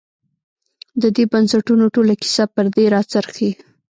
د 1.01 1.03
دې 1.15 1.23
بنسټونو 1.31 1.85
ټوله 1.95 2.13
کیسه 2.21 2.43
پر 2.53 2.65
دې 2.75 2.85
راڅرخي. 2.93 3.51